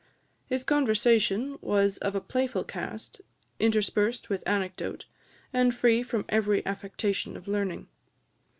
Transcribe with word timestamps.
His 0.47 0.63
conversation 0.63 1.59
was 1.61 1.99
of 1.99 2.15
a 2.15 2.21
playful 2.21 2.63
cast, 2.63 3.21
interspersed 3.59 4.31
with 4.31 4.41
anecdote, 4.47 5.05
and 5.53 5.75
free 5.75 6.01
from 6.01 6.25
every 6.27 6.65
affectation 6.65 7.37
of 7.37 7.47
learning. 7.47 7.87